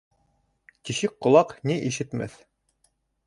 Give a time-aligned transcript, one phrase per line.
[0.89, 2.39] Тишек ҡолаҡ ни ишетмәҫ.